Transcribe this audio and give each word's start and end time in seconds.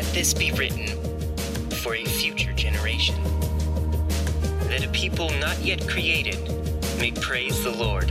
let 0.00 0.14
this 0.14 0.32
be 0.32 0.50
written 0.52 0.86
for 1.82 1.94
a 1.94 2.04
future 2.06 2.54
generation, 2.54 3.22
that 4.70 4.82
a 4.82 4.88
people 4.92 5.28
not 5.40 5.58
yet 5.58 5.86
created 5.86 6.38
may 6.98 7.10
praise 7.10 7.62
the 7.62 7.70
Lord. 7.70 8.10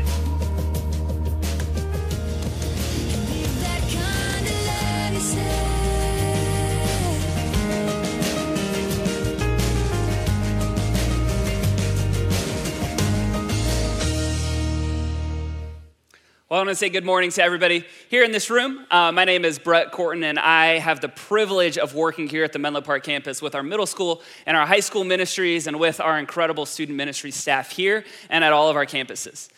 Well, 16.50 16.60
I 16.60 16.62
want 16.62 16.70
to 16.70 16.76
say 16.78 16.90
good 16.90 17.06
morning 17.06 17.30
to 17.30 17.44
everybody 17.44 17.86
here 18.10 18.24
in 18.24 18.32
this 18.32 18.50
room. 18.50 18.84
Uh, 18.90 19.12
my 19.12 19.24
name 19.24 19.46
is 19.46 19.60
Brett 19.60 19.92
Corton, 19.92 20.24
and 20.24 20.40
I 20.40 20.80
have 20.80 21.00
the 21.00 21.08
privilege 21.08 21.78
of 21.78 21.94
working 21.94 22.28
here 22.28 22.44
at 22.44 22.54
the 22.54 22.58
Menlo 22.58 22.82
Park 22.82 23.04
campus 23.04 23.40
with 23.40 23.54
our 23.54 23.62
middle 23.62 23.86
school 23.86 24.24
and 24.48 24.58
our 24.58 24.66
high 24.66 24.80
school 24.80 25.04
ministries 25.04 25.68
and 25.68 25.80
with 25.80 26.00
our 26.00 26.18
incredible 26.18 26.66
student 26.66 26.98
ministry 26.98 27.30
staff 27.30 27.72
here 27.72 28.04
and 28.32 28.44
at 28.44 28.52
all 28.52 28.68
of 28.68 28.76
our 28.76 28.88
campuses. 28.88 29.50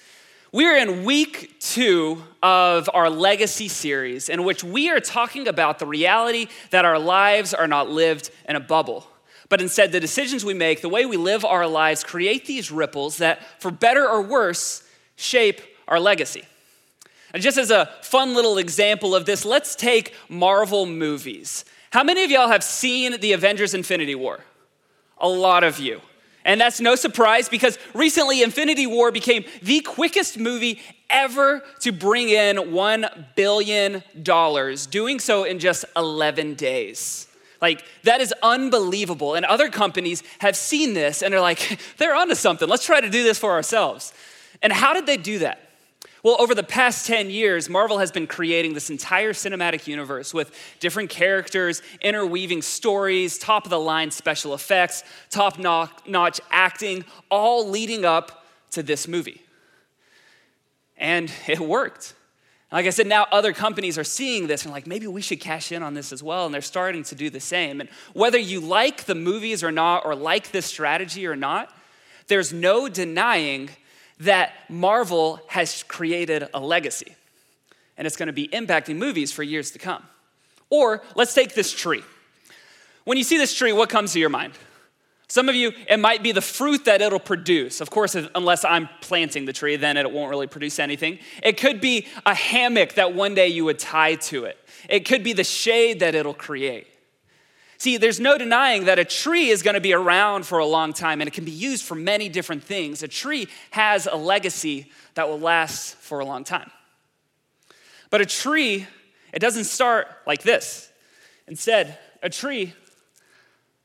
We're 0.52 0.76
in 0.76 1.06
week 1.06 1.62
two 1.62 2.24
of 2.44 2.90
our 2.94 3.10
legacy 3.10 3.70
series, 3.70 4.28
in 4.28 4.44
which 4.44 4.62
we 4.62 4.90
are 4.90 5.00
talking 5.00 5.48
about 5.48 5.80
the 5.80 5.88
reality 5.88 6.48
that 6.72 6.84
our 6.84 7.00
lives 7.00 7.54
are 7.54 7.68
not 7.70 7.90
lived 7.90 8.32
in 8.50 8.58
a 8.58 8.60
bubble. 8.60 9.08
But 9.48 9.62
instead, 9.62 9.94
the 9.94 10.02
decisions 10.02 10.44
we 10.44 10.56
make, 10.56 10.82
the 10.82 10.90
way 10.90 11.06
we 11.06 11.16
live 11.16 11.46
our 11.46 11.68
lives, 11.68 12.04
create 12.04 12.48
these 12.48 12.70
ripples 12.70 13.20
that, 13.20 13.62
for 13.62 13.72
better 13.72 14.06
or 14.06 14.22
worse, 14.22 14.84
shape 15.16 15.62
our 15.88 15.98
legacy. 15.98 16.44
And 17.34 17.42
just 17.42 17.58
as 17.58 17.72
a 17.72 17.90
fun 18.02 18.34
little 18.34 18.58
example 18.58 19.16
of 19.16 19.26
this, 19.26 19.46
let's 19.46 19.76
take 19.76 20.14
Marvel 20.30 20.86
movies. 20.86 21.66
How 21.92 22.04
many 22.04 22.24
of 22.24 22.32
y'all 22.32 22.50
have 22.50 22.64
seen 22.64 23.20
the 23.20 23.34
Avengers 23.34 23.74
Infinity 23.74 24.16
War? 24.16 24.40
A 25.20 25.28
lot 25.28 25.64
of 25.64 25.80
you. 25.80 26.02
And 26.44 26.60
that's 26.60 26.82
no 26.82 26.96
surprise 26.96 27.48
because 27.50 27.78
recently 27.94 28.42
Infinity 28.42 28.88
War 28.88 29.12
became 29.12 29.46
the 29.62 29.82
quickest 29.82 30.40
movie 30.40 30.82
ever 31.10 31.62
to 31.82 31.92
bring 31.92 32.30
in 32.30 32.58
$1 32.58 33.26
billion, 33.36 34.04
doing 34.90 35.20
so 35.20 35.44
in 35.44 35.60
just 35.60 35.86
11 35.96 36.56
days. 36.56 37.28
Like, 37.62 37.84
that 38.04 38.22
is 38.22 38.34
unbelievable. 38.42 39.36
And 39.36 39.46
other 39.46 39.70
companies 39.70 40.24
have 40.40 40.56
seen 40.56 40.94
this 40.96 41.22
and 41.22 41.34
are 41.34 41.42
like, 41.42 41.80
they're 41.98 42.16
onto 42.16 42.36
something. 42.36 42.68
Let's 42.68 42.86
try 42.86 43.02
to 43.02 43.10
do 43.10 43.24
this 43.24 43.38
for 43.38 43.52
ourselves. 43.52 44.14
And 44.64 44.74
how 44.74 44.94
did 44.94 45.06
they 45.06 45.18
do 45.18 45.40
that? 45.40 45.71
Well, 46.24 46.36
over 46.40 46.54
the 46.54 46.64
past 46.64 47.08
10 47.08 47.32
years, 47.32 47.68
Marvel 47.68 47.98
has 47.98 48.12
been 48.12 48.28
creating 48.28 48.74
this 48.74 48.92
entire 48.92 49.34
cinematic 49.34 49.88
universe 49.88 50.34
with 50.34 50.56
different 50.80 51.10
characters, 51.10 51.82
interweaving 52.00 52.62
stories, 52.62 53.40
top 53.40 53.66
of 53.66 53.72
the 53.72 53.80
line 53.80 54.12
special 54.12 54.54
effects, 54.54 55.04
top 55.32 55.58
notch 55.58 56.42
acting, 56.52 57.06
all 57.32 57.68
leading 57.68 58.06
up 58.06 58.46
to 58.72 58.84
this 58.84 59.08
movie. 59.08 59.42
And 60.96 61.32
it 61.48 61.60
worked. 61.60 62.14
Like 62.72 62.86
I 62.86 62.92
said, 62.92 63.08
now 63.08 63.26
other 63.32 63.52
companies 63.52 63.98
are 63.98 64.04
seeing 64.04 64.46
this 64.46 64.64
and 64.64 64.72
like, 64.72 64.86
maybe 64.86 65.08
we 65.08 65.22
should 65.22 65.42
cash 65.42 65.72
in 65.72 65.82
on 65.82 65.96
this 65.96 66.14
as 66.14 66.22
well. 66.22 66.46
And 66.46 66.54
they're 66.54 66.62
starting 66.62 67.04
to 67.06 67.16
do 67.16 67.32
the 67.32 67.40
same. 67.40 67.82
And 67.82 67.90
whether 68.14 68.38
you 68.38 68.62
like 68.62 69.06
the 69.06 69.16
movies 69.16 69.64
or 69.64 69.72
not, 69.72 70.06
or 70.06 70.16
like 70.16 70.52
this 70.52 70.68
strategy 70.68 71.26
or 71.26 71.36
not, 71.36 71.74
there's 72.28 72.54
no 72.54 72.88
denying 72.88 73.72
that 74.22 74.54
Marvel 74.70 75.40
has 75.48 75.84
created 75.84 76.48
a 76.54 76.60
legacy 76.60 77.16
and 77.98 78.08
it's 78.08 78.18
going 78.18 78.28
to 78.28 78.34
be 78.34 78.48
impacting 78.48 78.98
movies 78.98 79.32
for 79.32 79.44
years 79.44 79.72
to 79.72 79.80
come. 79.80 80.04
Or 80.70 81.04
let's 81.16 81.34
take 81.34 81.54
this 81.54 81.72
tree. 81.72 82.04
When 83.04 83.18
you 83.18 83.24
see 83.24 83.38
this 83.38 83.54
tree, 83.54 83.74
what 83.74 83.90
comes 83.90 84.14
to 84.14 84.20
your 84.20 84.30
mind? 84.30 84.54
Some 85.28 85.50
of 85.50 85.56
you, 85.56 85.72
it 85.88 85.98
might 85.98 86.24
be 86.24 86.34
the 86.34 86.42
fruit 86.42 86.86
that 86.86 87.02
it'll 87.02 87.20
produce. 87.20 87.80
Of 87.80 87.90
course, 87.90 88.16
unless 88.36 88.66
I'm 88.66 88.90
planting 89.02 89.46
the 89.46 89.54
tree, 89.54 89.76
then 89.76 89.98
it 89.98 90.12
won't 90.12 90.30
really 90.30 90.48
produce 90.48 90.78
anything. 90.78 91.20
It 91.42 91.58
could 91.58 91.80
be 91.80 92.08
a 92.26 92.36
hammock 92.36 92.94
that 92.94 93.14
one 93.14 93.34
day 93.34 93.48
you 93.48 93.66
would 93.66 93.80
tie 93.80 94.16
to 94.16 94.46
it. 94.46 94.58
It 94.90 95.06
could 95.06 95.24
be 95.24 95.34
the 95.34 95.44
shade 95.44 96.02
that 96.02 96.16
it'll 96.16 96.34
create. 96.34 96.88
See, 97.82 97.98
there's 97.98 98.20
no 98.20 98.38
denying 98.38 98.86
that 98.86 99.00
a 99.00 99.04
tree 99.04 99.50
is 99.50 99.64
going 99.64 99.74
to 99.74 99.82
be 99.82 99.92
around 99.92 100.46
for 100.46 100.60
a 100.60 100.66
long 100.68 100.94
time 100.94 101.20
and 101.20 101.28
it 101.28 101.34
can 101.34 101.46
be 101.46 101.52
used 101.52 101.84
for 101.84 101.96
many 101.96 102.30
different 102.30 102.64
things. 102.64 103.02
A 103.02 103.08
tree 103.08 103.48
has 103.72 104.06
a 104.06 104.16
legacy 104.16 104.92
that 105.16 105.28
will 105.28 105.40
last 105.40 105.96
for 105.96 106.20
a 106.20 106.26
long 106.26 106.44
time. 106.44 106.70
But 108.12 108.22
a 108.22 108.28
tree, 108.28 108.86
it 109.34 109.40
doesn't 109.40 109.64
start 109.64 110.08
like 110.28 110.44
this. 110.44 110.92
Instead, 111.48 111.98
a 112.22 112.30
tree 112.30 112.76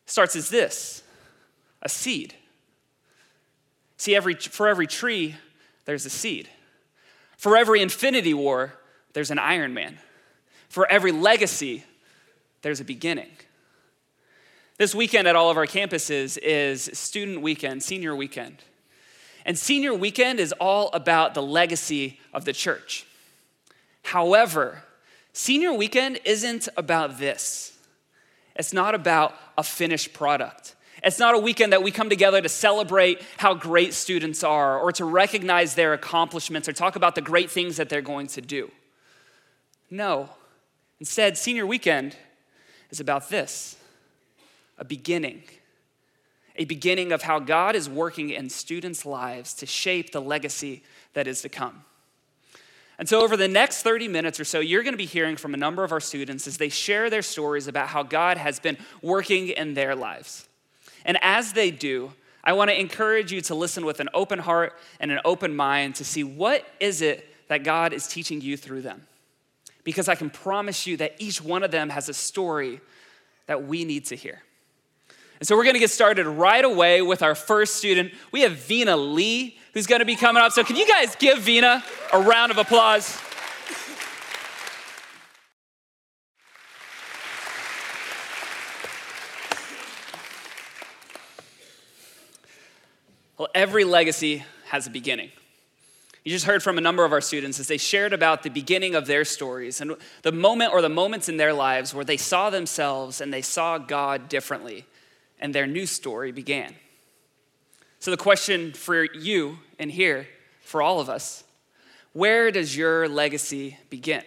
starts 0.04 0.36
as 0.36 0.50
this 0.50 1.02
a 1.80 1.88
seed. 1.88 2.34
See, 3.96 4.14
every, 4.14 4.34
for 4.34 4.68
every 4.68 4.86
tree, 4.86 5.36
there's 5.86 6.04
a 6.04 6.10
seed. 6.10 6.50
For 7.38 7.56
every 7.56 7.80
infinity 7.80 8.34
war, 8.34 8.74
there's 9.14 9.30
an 9.30 9.38
Iron 9.38 9.72
Man. 9.72 9.96
For 10.68 10.86
every 10.86 11.12
legacy, 11.12 11.82
there's 12.60 12.80
a 12.80 12.84
beginning. 12.84 13.30
This 14.78 14.94
weekend 14.94 15.26
at 15.26 15.34
all 15.34 15.50
of 15.50 15.56
our 15.56 15.66
campuses 15.66 16.36
is 16.42 16.90
student 16.92 17.40
weekend, 17.40 17.82
senior 17.82 18.14
weekend. 18.14 18.62
And 19.46 19.58
senior 19.58 19.94
weekend 19.94 20.38
is 20.38 20.52
all 20.52 20.90
about 20.92 21.32
the 21.32 21.42
legacy 21.42 22.20
of 22.34 22.44
the 22.44 22.52
church. 22.52 23.06
However, 24.02 24.82
senior 25.32 25.72
weekend 25.72 26.20
isn't 26.26 26.68
about 26.76 27.18
this. 27.18 27.78
It's 28.54 28.74
not 28.74 28.94
about 28.94 29.34
a 29.56 29.62
finished 29.62 30.12
product. 30.12 30.74
It's 31.02 31.18
not 31.18 31.34
a 31.34 31.38
weekend 31.38 31.72
that 31.72 31.82
we 31.82 31.90
come 31.90 32.10
together 32.10 32.42
to 32.42 32.48
celebrate 32.48 33.22
how 33.38 33.54
great 33.54 33.94
students 33.94 34.44
are 34.44 34.78
or 34.78 34.92
to 34.92 35.06
recognize 35.06 35.74
their 35.74 35.94
accomplishments 35.94 36.68
or 36.68 36.74
talk 36.74 36.96
about 36.96 37.14
the 37.14 37.22
great 37.22 37.50
things 37.50 37.78
that 37.78 37.88
they're 37.88 38.02
going 38.02 38.26
to 38.28 38.42
do. 38.42 38.70
No. 39.90 40.28
Instead, 41.00 41.38
senior 41.38 41.66
weekend 41.66 42.14
is 42.90 43.00
about 43.00 43.30
this 43.30 43.76
a 44.78 44.84
beginning, 44.84 45.42
a 46.56 46.64
beginning 46.64 47.12
of 47.12 47.22
how 47.22 47.38
God 47.38 47.74
is 47.74 47.88
working 47.88 48.30
in 48.30 48.50
students' 48.50 49.06
lives 49.06 49.54
to 49.54 49.66
shape 49.66 50.12
the 50.12 50.20
legacy 50.20 50.82
that 51.14 51.26
is 51.26 51.42
to 51.42 51.48
come. 51.48 51.84
And 52.98 53.08
so, 53.08 53.22
over 53.22 53.36
the 53.36 53.48
next 53.48 53.82
30 53.82 54.08
minutes 54.08 54.40
or 54.40 54.44
so, 54.44 54.60
you're 54.60 54.82
going 54.82 54.94
to 54.94 54.98
be 54.98 55.04
hearing 55.04 55.36
from 55.36 55.52
a 55.52 55.58
number 55.58 55.84
of 55.84 55.92
our 55.92 56.00
students 56.00 56.46
as 56.46 56.56
they 56.56 56.70
share 56.70 57.10
their 57.10 57.22
stories 57.22 57.68
about 57.68 57.88
how 57.88 58.02
God 58.02 58.38
has 58.38 58.58
been 58.58 58.78
working 59.02 59.48
in 59.48 59.74
their 59.74 59.94
lives. 59.94 60.48
And 61.04 61.18
as 61.20 61.52
they 61.52 61.70
do, 61.70 62.12
I 62.42 62.54
want 62.54 62.70
to 62.70 62.78
encourage 62.78 63.32
you 63.32 63.40
to 63.42 63.54
listen 63.54 63.84
with 63.84 64.00
an 64.00 64.08
open 64.14 64.38
heart 64.38 64.72
and 64.98 65.10
an 65.10 65.20
open 65.24 65.54
mind 65.54 65.96
to 65.96 66.04
see 66.04 66.24
what 66.24 66.64
is 66.80 67.02
it 67.02 67.28
that 67.48 67.64
God 67.64 67.92
is 67.92 68.06
teaching 68.06 68.40
you 68.40 68.56
through 68.56 68.82
them. 68.82 69.06
Because 69.84 70.08
I 70.08 70.14
can 70.14 70.30
promise 70.30 70.86
you 70.86 70.96
that 70.96 71.16
each 71.18 71.42
one 71.42 71.62
of 71.62 71.70
them 71.70 71.90
has 71.90 72.08
a 72.08 72.14
story 72.14 72.80
that 73.46 73.64
we 73.64 73.84
need 73.84 74.06
to 74.06 74.16
hear. 74.16 74.42
And 75.38 75.46
so 75.46 75.56
we're 75.56 75.64
gonna 75.64 75.78
get 75.78 75.90
started 75.90 76.26
right 76.26 76.64
away 76.64 77.02
with 77.02 77.22
our 77.22 77.34
first 77.34 77.76
student. 77.76 78.12
We 78.32 78.40
have 78.42 78.52
Vina 78.52 78.96
Lee, 78.96 79.58
who's 79.74 79.86
gonna 79.86 80.04
be 80.04 80.16
coming 80.16 80.42
up. 80.42 80.52
So 80.52 80.64
can 80.64 80.76
you 80.76 80.86
guys 80.86 81.14
give 81.16 81.38
Vina 81.38 81.84
a 82.12 82.20
round 82.20 82.50
of 82.50 82.58
applause? 82.58 83.18
Well, 93.38 93.48
every 93.54 93.84
legacy 93.84 94.44
has 94.68 94.86
a 94.86 94.90
beginning. 94.90 95.30
You 96.24 96.32
just 96.32 96.46
heard 96.46 96.62
from 96.62 96.78
a 96.78 96.80
number 96.80 97.04
of 97.04 97.12
our 97.12 97.20
students 97.20 97.60
as 97.60 97.68
they 97.68 97.76
shared 97.76 98.14
about 98.14 98.42
the 98.42 98.48
beginning 98.48 98.94
of 98.94 99.06
their 99.06 99.26
stories 99.26 99.82
and 99.82 99.94
the 100.22 100.32
moment 100.32 100.72
or 100.72 100.80
the 100.80 100.88
moments 100.88 101.28
in 101.28 101.36
their 101.36 101.52
lives 101.52 101.94
where 101.94 102.04
they 102.04 102.16
saw 102.16 102.48
themselves 102.48 103.20
and 103.20 103.32
they 103.32 103.42
saw 103.42 103.76
God 103.76 104.30
differently 104.30 104.86
and 105.38 105.54
their 105.54 105.66
new 105.66 105.86
story 105.86 106.32
began. 106.32 106.74
So, 107.98 108.10
the 108.10 108.16
question 108.16 108.72
for 108.72 109.04
you 109.04 109.58
and 109.78 109.90
here, 109.90 110.28
for 110.60 110.82
all 110.82 111.00
of 111.00 111.08
us, 111.08 111.44
where 112.12 112.50
does 112.50 112.76
your 112.76 113.08
legacy 113.08 113.78
begin? 113.90 114.22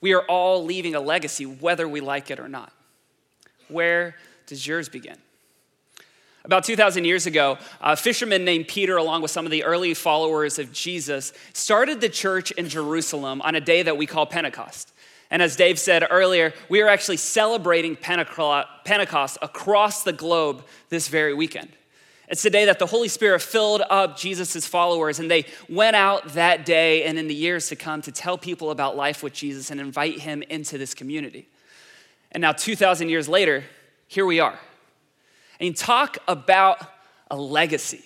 We 0.00 0.12
are 0.12 0.22
all 0.22 0.64
leaving 0.64 0.94
a 0.94 1.00
legacy, 1.00 1.46
whether 1.46 1.88
we 1.88 2.00
like 2.00 2.30
it 2.30 2.38
or 2.38 2.48
not. 2.48 2.72
Where 3.68 4.16
does 4.46 4.66
yours 4.66 4.88
begin? 4.88 5.16
About 6.44 6.64
2,000 6.64 7.06
years 7.06 7.24
ago, 7.24 7.56
a 7.80 7.96
fisherman 7.96 8.44
named 8.44 8.68
Peter, 8.68 8.98
along 8.98 9.22
with 9.22 9.30
some 9.30 9.46
of 9.46 9.50
the 9.50 9.64
early 9.64 9.94
followers 9.94 10.58
of 10.58 10.72
Jesus, 10.72 11.32
started 11.54 12.02
the 12.02 12.10
church 12.10 12.50
in 12.50 12.68
Jerusalem 12.68 13.40
on 13.40 13.54
a 13.54 13.62
day 13.62 13.82
that 13.82 13.96
we 13.96 14.04
call 14.04 14.26
Pentecost. 14.26 14.92
And 15.34 15.42
as 15.42 15.56
Dave 15.56 15.80
said 15.80 16.06
earlier, 16.12 16.54
we 16.68 16.80
are 16.80 16.88
actually 16.88 17.16
celebrating 17.16 17.96
Pentecost 17.96 19.38
across 19.42 20.04
the 20.04 20.12
globe 20.12 20.64
this 20.90 21.08
very 21.08 21.34
weekend. 21.34 21.70
It's 22.28 22.44
the 22.44 22.50
day 22.50 22.66
that 22.66 22.78
the 22.78 22.86
Holy 22.86 23.08
Spirit 23.08 23.42
filled 23.42 23.82
up 23.90 24.16
Jesus' 24.16 24.64
followers, 24.64 25.18
and 25.18 25.28
they 25.28 25.46
went 25.68 25.96
out 25.96 26.34
that 26.34 26.64
day 26.64 27.02
and 27.02 27.18
in 27.18 27.26
the 27.26 27.34
years 27.34 27.68
to 27.70 27.74
come 27.74 28.00
to 28.02 28.12
tell 28.12 28.38
people 28.38 28.70
about 28.70 28.96
life 28.96 29.24
with 29.24 29.32
Jesus 29.32 29.72
and 29.72 29.80
invite 29.80 30.20
him 30.20 30.44
into 30.50 30.78
this 30.78 30.94
community. 30.94 31.48
And 32.30 32.40
now, 32.40 32.52
2,000 32.52 33.08
years 33.08 33.28
later, 33.28 33.64
here 34.06 34.26
we 34.26 34.38
are. 34.38 34.60
And 35.58 35.76
talk 35.76 36.16
about 36.28 36.78
a 37.28 37.36
legacy. 37.36 38.04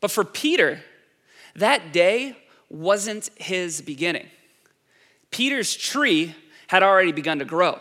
But 0.00 0.12
for 0.12 0.22
Peter, 0.22 0.80
that 1.56 1.92
day 1.92 2.36
wasn't 2.70 3.30
his 3.34 3.82
beginning. 3.82 4.28
Peter's 5.32 5.74
tree 5.74 6.36
had 6.68 6.84
already 6.84 7.10
begun 7.10 7.40
to 7.40 7.44
grow, 7.44 7.80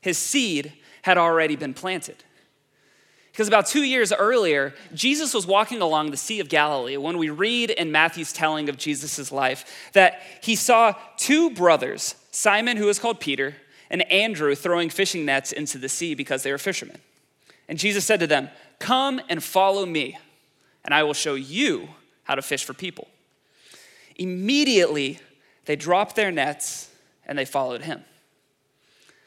his 0.00 0.16
seed 0.16 0.72
had 1.02 1.18
already 1.18 1.56
been 1.56 1.74
planted. 1.74 2.24
Because 3.32 3.48
about 3.48 3.66
two 3.66 3.82
years 3.82 4.12
earlier, 4.12 4.74
Jesus 4.92 5.32
was 5.32 5.46
walking 5.46 5.80
along 5.80 6.10
the 6.10 6.18
Sea 6.18 6.40
of 6.40 6.50
Galilee 6.50 6.98
when 6.98 7.16
we 7.16 7.30
read 7.30 7.70
in 7.70 7.90
Matthew's 7.90 8.32
telling 8.32 8.68
of 8.68 8.76
Jesus' 8.76 9.32
life 9.32 9.90
that 9.94 10.20
he 10.42 10.54
saw 10.54 10.94
two 11.16 11.50
brothers, 11.50 12.14
Simon, 12.30 12.76
who 12.76 12.84
was 12.84 12.98
called 12.98 13.20
Peter, 13.20 13.56
and 13.88 14.02
Andrew, 14.12 14.54
throwing 14.54 14.90
fishing 14.90 15.24
nets 15.24 15.50
into 15.50 15.78
the 15.78 15.88
sea 15.88 16.14
because 16.14 16.42
they 16.42 16.52
were 16.52 16.58
fishermen. 16.58 16.98
And 17.68 17.78
Jesus 17.78 18.04
said 18.04 18.20
to 18.20 18.26
them, 18.26 18.50
Come 18.78 19.20
and 19.30 19.42
follow 19.42 19.86
me, 19.86 20.18
and 20.84 20.92
I 20.92 21.02
will 21.02 21.14
show 21.14 21.34
you 21.34 21.88
how 22.24 22.34
to 22.34 22.42
fish 22.42 22.64
for 22.64 22.74
people. 22.74 23.08
Immediately, 24.16 25.20
they 25.64 25.76
dropped 25.76 26.16
their 26.16 26.30
nets 26.30 26.90
and 27.26 27.38
they 27.38 27.44
followed 27.44 27.82
him. 27.82 28.04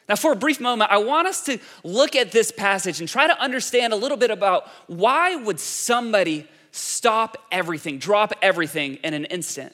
Now, 0.07 0.15
for 0.15 0.31
a 0.31 0.35
brief 0.35 0.59
moment, 0.59 0.91
I 0.91 0.97
want 0.97 1.27
us 1.27 1.43
to 1.45 1.57
look 1.83 2.15
at 2.15 2.31
this 2.31 2.51
passage 2.51 2.99
and 2.99 3.09
try 3.09 3.25
to 3.25 3.41
understand 3.41 3.91
a 3.91 3.95
little 3.95 4.17
bit 4.17 4.29
about 4.29 4.67
why 4.87 5.35
would 5.35 5.59
somebody 5.59 6.47
stop 6.71 7.37
everything, 7.51 7.97
drop 7.97 8.33
everything 8.41 8.95
in 8.95 9.13
an 9.13 9.25
instant 9.25 9.73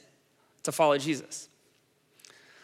to 0.63 0.71
follow 0.71 0.97
Jesus? 0.97 1.49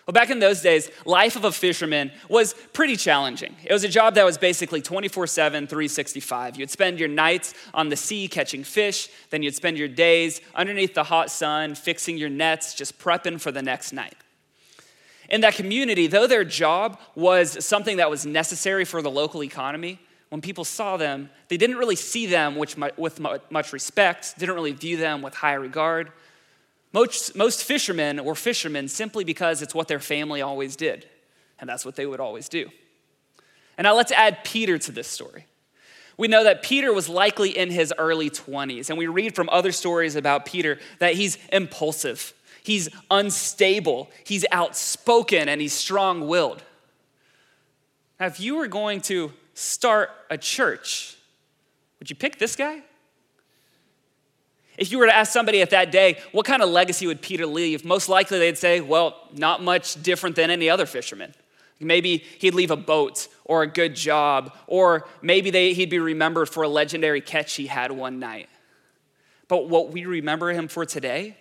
Well, 0.06 0.14
back 0.14 0.30
in 0.30 0.40
those 0.40 0.62
days, 0.62 0.90
life 1.04 1.36
of 1.36 1.44
a 1.44 1.52
fisherman 1.52 2.14
was 2.30 2.54
pretty 2.72 2.96
challenging. 2.96 3.54
It 3.66 3.74
was 3.74 3.84
a 3.84 3.90
job 3.90 4.16
that 4.16 4.24
was 4.24 4.38
basically 4.38 4.82
24 4.82 5.28
7, 5.28 5.68
365. 5.68 6.56
You'd 6.56 6.70
spend 6.70 6.98
your 6.98 7.10
nights 7.10 7.54
on 7.74 7.90
the 7.90 7.98
sea 7.98 8.30
catching 8.30 8.64
fish, 8.64 9.10
then 9.32 9.44
you'd 9.44 9.56
spend 9.56 9.78
your 9.78 9.90
days 9.90 10.40
underneath 10.56 10.94
the 10.94 11.04
hot 11.04 11.30
sun 11.30 11.76
fixing 11.76 12.18
your 12.18 12.30
nets, 12.30 12.74
just 12.74 12.98
prepping 12.98 13.42
for 13.42 13.52
the 13.52 13.62
next 13.62 13.92
night. 13.92 14.16
In 15.30 15.42
that 15.42 15.56
community, 15.56 16.08
though 16.08 16.28
their 16.28 16.44
job 16.44 17.00
was 17.16 17.66
something 17.66 17.98
that 17.98 18.10
was 18.10 18.26
necessary 18.26 18.86
for 18.86 19.02
the 19.02 19.12
local 19.12 19.44
economy, 19.44 20.00
when 20.30 20.42
people 20.42 20.66
saw 20.66 20.98
them, 20.98 21.30
they 21.48 21.58
didn't 21.58 21.78
really 21.78 21.96
see 21.96 22.26
them 22.26 22.56
with 22.56 22.78
much 22.78 23.74
respect, 23.74 24.38
didn't 24.38 24.56
really 24.56 24.74
view 24.74 24.98
them 24.98 25.22
with 25.22 25.34
high 25.34 25.54
regard. 25.54 26.12
Most, 26.94 27.36
most 27.36 27.64
fishermen 27.64 28.24
were 28.24 28.36
fishermen 28.36 28.88
simply 28.88 29.24
because 29.24 29.62
it's 29.62 29.76
what 29.76 29.88
their 29.88 30.00
family 30.00 30.42
always 30.42 30.76
did, 30.76 31.08
and 31.60 31.70
that's 31.70 31.86
what 31.86 31.96
they 31.96 32.06
would 32.06 32.20
always 32.20 32.50
do. 32.50 32.70
And 33.78 33.86
now 33.86 33.96
let's 33.96 34.12
add 34.12 34.44
Peter 34.44 34.78
to 34.78 34.92
this 34.92 35.08
story. 35.08 35.46
We 36.18 36.28
know 36.28 36.46
that 36.46 36.64
Peter 36.64 36.92
was 36.92 37.08
likely 37.08 37.56
in 37.56 37.70
his 37.70 37.94
early 37.98 38.30
20s, 38.30 38.90
and 38.90 38.98
we 38.98 39.08
read 39.08 39.36
from 39.36 39.50
other 39.50 39.72
stories 39.72 40.16
about 40.16 40.46
Peter 40.46 40.80
that 41.00 41.14
he's 41.14 41.38
impulsive, 41.54 42.34
he's 42.68 42.90
unstable, 43.10 44.12
he's 44.26 44.46
outspoken, 44.52 45.48
and 45.48 45.62
he's 45.62 45.74
strong 45.74 46.28
willed. 46.28 46.62
Now, 48.20 48.26
if 48.26 48.40
you 48.40 48.58
were 48.58 48.68
going 48.68 49.02
to 49.02 49.32
start 49.54 50.10
a 50.30 50.38
church, 50.38 51.16
would 52.00 52.10
you 52.10 52.16
pick 52.16 52.38
this 52.38 52.56
guy? 52.56 52.82
If 54.78 54.92
you 54.92 55.00
were 55.00 55.08
to 55.08 55.16
ask 55.16 55.32
somebody 55.32 55.62
at 55.62 55.72
that 55.72 55.92
day, 55.92 56.20
what 56.34 56.46
kind 56.46 56.62
of 56.62 56.70
legacy 56.70 57.08
would 57.08 57.22
Peter 57.22 57.46
leave? 57.46 57.86
Most 57.86 58.10
likely 58.10 58.38
they'd 58.38 58.58
say, 58.58 58.82
well, 58.82 59.28
not 59.34 59.64
much 59.64 60.02
different 60.04 60.36
than 60.36 60.52
any 60.52 60.70
other 60.70 60.86
fisherman. 60.86 61.34
Maybe 61.80 62.24
he'd 62.40 62.54
leave 62.54 62.72
a 62.72 62.76
boat 62.76 63.28
or 63.46 63.64
a 63.64 63.68
good 63.68 63.96
job, 63.96 64.56
or 64.68 65.08
maybe 65.22 65.52
they, 65.52 65.74
he'd 65.74 65.90
be 65.90 66.00
remembered 66.00 66.50
for 66.50 66.64
a 66.64 66.68
legendary 66.68 67.22
catch 67.22 67.56
he 67.56 67.68
had 67.68 67.92
one 67.92 68.20
night. 68.20 68.50
But 69.48 69.70
what 69.70 69.92
we 69.92 70.06
remember 70.06 70.52
him 70.52 70.68
for 70.68 70.86
today? 70.86 71.38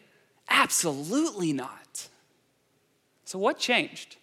Absolutely 0.49 1.53
not. 1.53 2.09
So, 3.25 3.39
what 3.39 3.59
changed? 3.59 4.17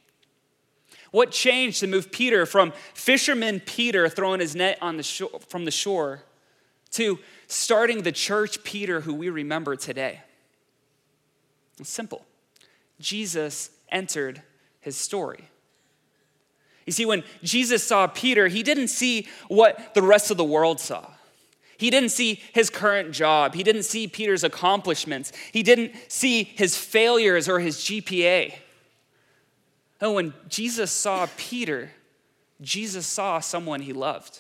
What 1.12 1.32
changed 1.32 1.82
to 1.82 1.88
move 1.88 2.12
Peter 2.12 2.46
from 2.46 2.74
fisherman 2.94 3.60
Peter 3.60 4.10
throwing 4.10 4.40
his 4.40 4.56
net 4.56 4.78
on 4.82 4.98
the 4.98 5.04
shore, 5.04 5.40
from 5.48 5.66
the 5.66 5.72
shore 5.72 6.24
to 6.92 7.20
starting 7.48 8.02
the 8.02 8.12
church 8.12 8.64
Peter 8.64 9.02
who 9.02 9.14
we 9.14 9.30
remember 9.30 9.76
today? 9.76 10.22
It's 11.80 11.90
simple. 11.90 12.26
Jesus 13.00 13.70
entered 13.92 14.42
his 14.80 14.96
story. 14.96 15.50
You 16.86 16.94
see, 16.94 17.06
when 17.06 17.24
Jesus 17.44 17.84
saw 17.84 18.08
Peter, 18.08 18.48
he 18.48 18.64
didn't 18.64 18.90
see 18.90 19.28
what 19.48 19.94
the 19.94 20.02
rest 20.02 20.32
of 20.32 20.38
the 20.38 20.44
world 20.44 20.80
saw. 20.80 21.10
He 21.78 21.90
didn't 21.90 22.10
see 22.10 22.42
his 22.54 22.70
current 22.70 23.12
job. 23.12 23.56
He 23.56 23.64
didn't 23.64 23.84
see 23.84 24.08
Peter's 24.08 24.44
accomplishments. 24.44 25.32
He 25.52 25.64
didn't 25.64 25.94
see 26.08 26.44
his 26.44 26.78
failures 26.78 27.50
or 27.50 27.60
his 27.60 27.78
GPA. 27.78 28.56
No, 30.02 30.10
oh, 30.10 30.14
when 30.14 30.34
Jesus 30.50 30.92
saw 30.92 31.28
Peter, 31.38 31.92
Jesus 32.62 33.08
saw 33.08 33.40
someone 33.40 33.80
he 33.80 33.94
loved. 33.94 34.40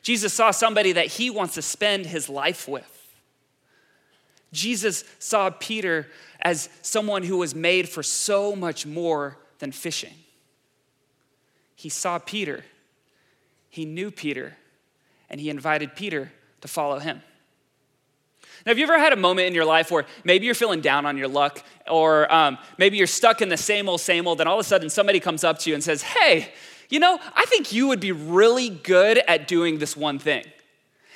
Jesus 0.00 0.32
saw 0.32 0.52
somebody 0.52 0.92
that 0.92 1.06
he 1.06 1.28
wants 1.28 1.54
to 1.54 1.62
spend 1.62 2.06
his 2.06 2.28
life 2.28 2.68
with. 2.68 2.90
Jesus 4.52 5.02
saw 5.18 5.50
Peter 5.50 6.06
as 6.40 6.68
someone 6.82 7.24
who 7.24 7.38
was 7.38 7.54
made 7.54 7.88
for 7.88 8.02
so 8.02 8.54
much 8.54 8.86
more 8.86 9.38
than 9.58 9.72
fishing. 9.72 10.14
He 11.74 11.88
saw 11.88 12.18
Peter, 12.18 12.64
he 13.68 13.84
knew 13.84 14.10
Peter, 14.10 14.56
and 15.34 15.40
he 15.40 15.50
invited 15.50 15.96
Peter 15.96 16.30
to 16.60 16.68
follow 16.68 17.00
him. 17.00 17.20
Now, 18.64 18.70
have 18.70 18.78
you 18.78 18.84
ever 18.84 19.00
had 19.00 19.12
a 19.12 19.16
moment 19.16 19.48
in 19.48 19.52
your 19.52 19.64
life 19.64 19.90
where 19.90 20.06
maybe 20.22 20.46
you're 20.46 20.54
feeling 20.54 20.80
down 20.80 21.06
on 21.06 21.18
your 21.18 21.26
luck, 21.26 21.60
or 21.90 22.32
um, 22.32 22.56
maybe 22.78 22.98
you're 22.98 23.08
stuck 23.08 23.42
in 23.42 23.48
the 23.48 23.56
same 23.56 23.88
old, 23.88 24.00
same 24.00 24.28
old, 24.28 24.38
and 24.38 24.48
all 24.48 24.60
of 24.60 24.64
a 24.64 24.68
sudden 24.68 24.88
somebody 24.88 25.18
comes 25.18 25.42
up 25.42 25.58
to 25.58 25.70
you 25.70 25.74
and 25.74 25.82
says, 25.82 26.02
Hey, 26.02 26.52
you 26.88 27.00
know, 27.00 27.18
I 27.34 27.46
think 27.46 27.72
you 27.72 27.88
would 27.88 27.98
be 27.98 28.12
really 28.12 28.68
good 28.68 29.18
at 29.26 29.48
doing 29.48 29.80
this 29.80 29.96
one 29.96 30.20
thing. 30.20 30.44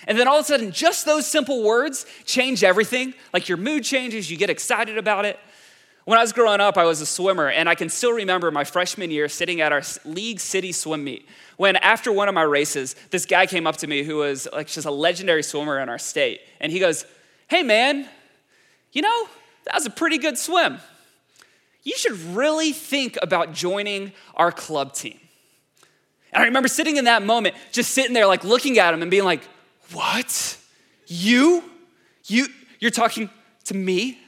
And 0.09 0.19
then 0.19 0.26
all 0.26 0.41
of 0.41 0.44
a 0.44 0.49
sudden, 0.49 0.73
just 0.73 1.06
those 1.06 1.25
simple 1.25 1.62
words 1.62 2.05
change 2.25 2.64
everything. 2.64 3.14
Like 3.32 3.49
your 3.49 3.59
mood 3.59 3.85
changes, 3.85 4.29
you 4.29 4.37
get 4.37 4.50
excited 4.50 4.99
about 4.99 5.26
it. 5.26 5.38
When 6.09 6.17
I 6.17 6.23
was 6.23 6.33
growing 6.33 6.59
up, 6.59 6.79
I 6.79 6.87
was 6.87 7.03
a 7.03 7.07
swimmer, 7.07 7.50
and 7.50 7.69
I 7.69 7.75
can 7.75 7.91
still 7.91 8.15
remember 8.15 8.50
my 8.50 8.65
freshman 8.65 9.11
year 9.11 9.29
sitting 9.29 9.61
at 9.61 9.73
our 9.73 9.83
league 10.07 10.41
city 10.41 10.73
swim 10.73 11.05
meet. 11.05 11.29
When 11.59 11.77
after 11.77 12.11
one 12.11 12.31
of 12.31 12.35
my 12.35 12.45
races, 12.45 12.97
this 13.11 13.27
guy 13.27 13.45
came 13.45 13.67
up 13.67 13.77
to 13.77 13.87
me 13.87 14.03
who 14.03 14.17
was 14.17 14.49
like 14.50 14.69
just 14.69 14.87
a 14.87 14.91
legendary 14.91 15.43
swimmer 15.43 15.79
in 15.81 15.91
our 15.91 15.99
state, 15.99 16.41
and 16.62 16.73
he 16.73 16.79
goes, 16.79 17.05
Hey 17.49 17.62
man, 17.62 18.09
you 18.91 19.03
know, 19.03 19.29
that 19.67 19.75
was 19.75 19.85
a 19.85 19.91
pretty 19.91 20.17
good 20.17 20.38
swim. 20.38 20.79
You 21.83 21.95
should 21.99 22.19
really 22.35 22.73
think 22.73 23.19
about 23.21 23.53
joining 23.53 24.12
our 24.35 24.50
club 24.50 24.95
team. 24.95 25.21
And 26.33 26.43
I 26.43 26.47
remember 26.47 26.69
sitting 26.69 26.97
in 26.97 27.05
that 27.05 27.23
moment, 27.23 27.55
just 27.71 27.91
sitting 27.91 28.15
there, 28.15 28.27
like 28.27 28.45
looking 28.45 28.79
at 28.79 28.95
him 28.95 29.03
and 29.03 29.11
being 29.11 29.25
like, 29.25 29.43
What? 29.93 30.57
You? 31.07 31.65
You? 32.25 32.47
You're 32.81 32.93
talking 32.93 33.29
to 33.65 33.75
me? 33.75 34.19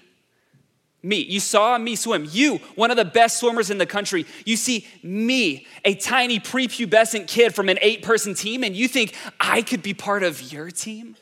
Me. 1.02 1.16
You 1.16 1.40
saw 1.40 1.78
me 1.78 1.96
swim. 1.96 2.26
You, 2.30 2.58
one 2.74 2.90
of 2.90 2.96
the 2.96 3.04
best 3.04 3.40
swimmers 3.40 3.70
in 3.70 3.78
the 3.78 3.86
country. 3.86 4.26
You 4.44 4.56
see 4.56 4.86
me, 5.02 5.66
a 5.84 5.94
tiny 5.94 6.38
prepubescent 6.38 7.26
kid 7.26 7.54
from 7.54 7.68
an 7.68 7.78
eight 7.80 8.02
person 8.02 8.34
team, 8.34 8.62
and 8.62 8.76
you 8.76 8.86
think 8.86 9.14
I 9.38 9.62
could 9.62 9.82
be 9.82 9.94
part 9.94 10.22
of 10.22 10.52
your 10.52 10.70
team? 10.70 11.16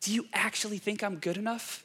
Do 0.00 0.12
you 0.12 0.26
actually 0.32 0.78
think 0.78 1.02
I'm 1.02 1.16
good 1.16 1.36
enough? 1.36 1.84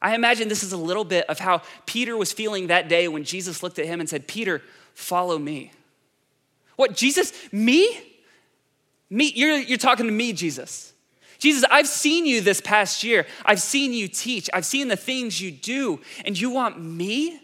I 0.00 0.14
imagine 0.14 0.48
this 0.48 0.64
is 0.64 0.72
a 0.72 0.76
little 0.76 1.04
bit 1.04 1.26
of 1.28 1.38
how 1.38 1.62
Peter 1.86 2.16
was 2.16 2.32
feeling 2.32 2.66
that 2.66 2.88
day 2.88 3.06
when 3.06 3.22
Jesus 3.22 3.62
looked 3.62 3.78
at 3.78 3.86
him 3.86 4.00
and 4.00 4.08
said, 4.08 4.26
Peter, 4.26 4.60
follow 4.94 5.38
me. 5.38 5.70
What, 6.76 6.96
Jesus? 6.96 7.32
Me? 7.52 8.00
Me? 9.08 9.30
You're, 9.34 9.58
you're 9.58 9.78
talking 9.78 10.06
to 10.06 10.12
me, 10.12 10.32
Jesus. 10.32 10.92
Jesus, 11.42 11.64
I've 11.72 11.88
seen 11.88 12.24
you 12.24 12.40
this 12.40 12.60
past 12.60 13.02
year. 13.02 13.26
I've 13.44 13.60
seen 13.60 13.92
you 13.92 14.06
teach. 14.06 14.48
I've 14.52 14.64
seen 14.64 14.86
the 14.86 14.94
things 14.94 15.40
you 15.40 15.50
do. 15.50 16.00
And 16.24 16.40
you 16.40 16.50
want 16.50 16.80
me, 16.80 17.40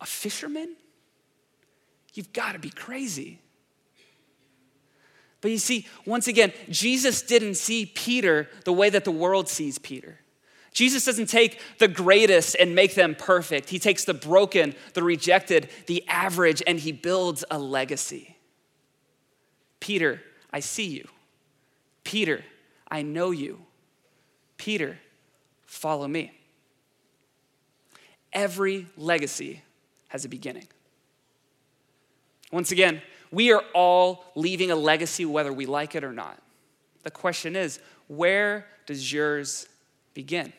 a 0.00 0.06
fisherman? 0.06 0.76
You've 2.14 2.32
got 2.32 2.52
to 2.52 2.60
be 2.60 2.70
crazy. 2.70 3.40
But 5.40 5.50
you 5.50 5.58
see, 5.58 5.88
once 6.06 6.28
again, 6.28 6.52
Jesus 6.68 7.22
didn't 7.22 7.56
see 7.56 7.84
Peter 7.84 8.48
the 8.64 8.72
way 8.72 8.90
that 8.90 9.02
the 9.02 9.10
world 9.10 9.48
sees 9.48 9.76
Peter. 9.76 10.20
Jesus 10.72 11.04
doesn't 11.04 11.26
take 11.26 11.60
the 11.80 11.88
greatest 11.88 12.54
and 12.60 12.76
make 12.76 12.94
them 12.94 13.16
perfect. 13.16 13.70
He 13.70 13.80
takes 13.80 14.04
the 14.04 14.14
broken, 14.14 14.72
the 14.94 15.02
rejected, 15.02 15.68
the 15.86 16.04
average, 16.06 16.62
and 16.64 16.78
he 16.78 16.92
builds 16.92 17.44
a 17.50 17.58
legacy. 17.58 18.36
Peter, 19.80 20.22
I 20.52 20.60
see 20.60 20.86
you. 20.86 21.08
Peter, 22.04 22.44
I 22.90 23.02
know 23.02 23.30
you. 23.30 23.60
Peter, 24.56 24.98
follow 25.64 26.08
me. 26.08 26.32
Every 28.32 28.86
legacy 28.96 29.62
has 30.08 30.24
a 30.24 30.28
beginning. 30.28 30.66
Once 32.52 32.72
again, 32.72 33.00
we 33.30 33.52
are 33.52 33.62
all 33.74 34.24
leaving 34.34 34.70
a 34.70 34.76
legacy 34.76 35.24
whether 35.24 35.52
we 35.52 35.66
like 35.66 35.94
it 35.94 36.02
or 36.02 36.12
not. 36.12 36.40
The 37.02 37.10
question 37.10 37.56
is, 37.56 37.80
where 38.08 38.66
does 38.86 39.12
yours 39.12 39.66
begin? 40.14 40.52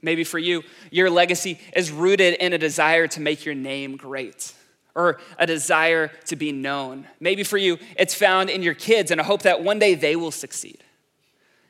Maybe 0.00 0.24
for 0.24 0.38
you, 0.38 0.62
your 0.90 1.10
legacy 1.10 1.58
is 1.74 1.90
rooted 1.90 2.34
in 2.34 2.52
a 2.52 2.58
desire 2.58 3.08
to 3.08 3.20
make 3.20 3.44
your 3.44 3.54
name 3.54 3.96
great 3.96 4.52
or 4.98 5.20
a 5.38 5.46
desire 5.46 6.08
to 6.26 6.34
be 6.34 6.50
known. 6.50 7.06
Maybe 7.20 7.44
for 7.44 7.56
you, 7.56 7.78
it's 7.96 8.14
found 8.14 8.50
in 8.50 8.64
your 8.64 8.74
kids 8.74 9.12
and 9.12 9.20
a 9.20 9.24
hope 9.24 9.42
that 9.42 9.62
one 9.62 9.78
day 9.78 9.94
they 9.94 10.16
will 10.16 10.32
succeed. 10.32 10.82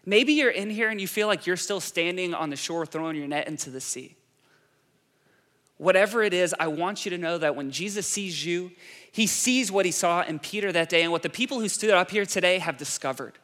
Maybe 0.06 0.32
you're 0.32 0.50
in 0.50 0.70
here 0.70 0.88
and 0.88 0.98
you 0.98 1.06
feel 1.06 1.26
like 1.26 1.46
you're 1.46 1.58
still 1.58 1.80
standing 1.80 2.32
on 2.32 2.48
the 2.48 2.56
shore 2.56 2.86
throwing 2.86 3.16
your 3.16 3.28
net 3.28 3.46
into 3.46 3.68
the 3.68 3.82
sea. 3.82 4.16
Whatever 5.76 6.22
it 6.22 6.32
is, 6.32 6.54
I 6.58 6.68
want 6.68 7.04
you 7.04 7.10
to 7.10 7.18
know 7.18 7.36
that 7.36 7.54
when 7.54 7.70
Jesus 7.70 8.06
sees 8.06 8.46
you, 8.46 8.72
he 9.12 9.26
sees 9.26 9.70
what 9.70 9.84
he 9.84 9.92
saw 9.92 10.22
in 10.22 10.38
Peter 10.38 10.72
that 10.72 10.88
day 10.88 11.02
and 11.02 11.12
what 11.12 11.22
the 11.22 11.28
people 11.28 11.60
who 11.60 11.68
stood 11.68 11.90
up 11.90 12.10
here 12.10 12.24
today 12.24 12.58
have 12.58 12.78
discovered. 12.78 13.34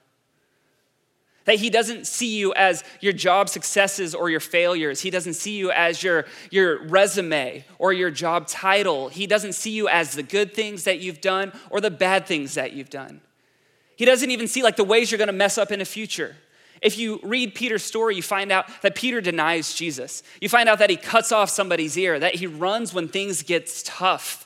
That 1.45 1.57
he 1.57 1.69
doesn't 1.69 2.07
see 2.07 2.39
you 2.39 2.55
as 2.55 2.85
your 3.01 3.13
job 3.13 3.49
successes 3.49 4.15
or 4.15 4.31
your 4.31 4.41
failures. 4.41 5.03
He 5.03 5.11
doesn't 5.11 5.35
see 5.35 5.57
you 5.57 5.71
as 5.71 6.03
your, 6.03 6.25
your 6.51 6.83
resume 6.87 7.65
or 7.79 7.93
your 7.93 8.11
job 8.11 8.47
title. 8.47 9.11
He 9.11 9.27
doesn't 9.27 9.53
see 9.53 9.73
you 9.73 9.89
as 9.89 10.13
the 10.15 10.23
good 10.23 10.55
things 10.55 10.85
that 10.85 11.01
you've 11.01 11.21
done 11.21 11.53
or 11.69 11.81
the 11.81 11.91
bad 11.91 12.27
things 12.27 12.55
that 12.55 12.73
you've 12.73 12.91
done. 12.91 13.21
He 13.97 14.05
doesn't 14.05 14.31
even 14.31 14.49
see 14.49 14.63
like 14.63 14.77
the 14.77 14.85
ways 14.85 15.11
you're 15.11 15.19
gonna 15.19 15.33
mess 15.33 15.59
up 15.59 15.71
in 15.71 15.81
the 15.81 15.85
future. 15.85 16.37
If 16.83 16.99
you 16.99 17.21
read 17.23 17.55
Peter's 17.55 17.83
story, 17.83 18.15
you 18.17 18.23
find 18.23 18.53
out 18.53 18.67
that 18.83 18.95
Peter 18.95 19.21
denies 19.21 19.75
Jesus. 19.75 20.23
You 20.41 20.49
find 20.49 20.69
out 20.69 20.79
that 20.81 20.91
he 20.91 20.97
cuts 20.97 21.33
off 21.33 21.49
somebody's 21.49 21.97
ear, 21.97 22.19
that 22.19 22.35
he 22.35 22.47
runs 22.47 22.93
when 22.93 23.09
things 23.09 23.43
get 23.43 23.71
tough. 23.85 24.44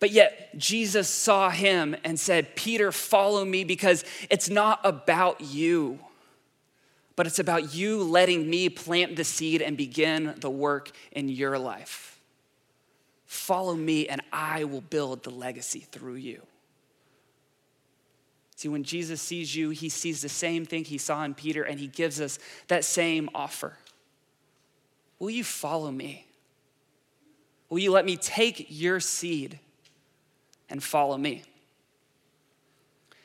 But 0.00 0.10
yet, 0.12 0.56
Jesus 0.56 1.08
saw 1.08 1.50
him 1.50 1.96
and 2.04 2.18
said, 2.20 2.54
Peter, 2.54 2.92
follow 2.92 3.44
me 3.44 3.64
because 3.64 4.04
it's 4.30 4.48
not 4.48 4.80
about 4.84 5.40
you, 5.40 5.98
but 7.16 7.26
it's 7.26 7.40
about 7.40 7.74
you 7.74 8.02
letting 8.04 8.48
me 8.48 8.68
plant 8.68 9.16
the 9.16 9.24
seed 9.24 9.60
and 9.60 9.76
begin 9.76 10.34
the 10.38 10.50
work 10.50 10.92
in 11.10 11.28
your 11.28 11.58
life. 11.58 12.20
Follow 13.26 13.74
me, 13.74 14.06
and 14.06 14.22
I 14.32 14.64
will 14.64 14.80
build 14.80 15.24
the 15.24 15.30
legacy 15.30 15.80
through 15.80 16.14
you. 16.14 16.42
See, 18.54 18.68
when 18.68 18.84
Jesus 18.84 19.20
sees 19.20 19.54
you, 19.54 19.70
he 19.70 19.88
sees 19.88 20.22
the 20.22 20.28
same 20.28 20.64
thing 20.64 20.84
he 20.84 20.98
saw 20.98 21.24
in 21.24 21.34
Peter, 21.34 21.64
and 21.64 21.78
he 21.78 21.88
gives 21.88 22.20
us 22.20 22.38
that 22.68 22.84
same 22.84 23.28
offer. 23.34 23.76
Will 25.18 25.30
you 25.30 25.44
follow 25.44 25.90
me? 25.90 26.26
Will 27.68 27.80
you 27.80 27.90
let 27.90 28.04
me 28.04 28.16
take 28.16 28.66
your 28.68 29.00
seed? 29.00 29.58
And 30.70 30.82
follow 30.82 31.16
me. 31.16 31.44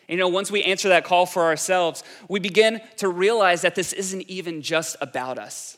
You 0.07 0.17
know, 0.17 0.27
once 0.27 0.51
we 0.51 0.63
answer 0.63 0.89
that 0.89 1.05
call 1.05 1.25
for 1.25 1.43
ourselves, 1.43 2.03
we 2.29 2.39
begin 2.39 2.81
to 2.97 3.07
realize 3.07 3.61
that 3.61 3.75
this 3.75 3.93
isn't 3.93 4.21
even 4.29 4.61
just 4.61 4.95
about 5.01 5.39
us. 5.39 5.77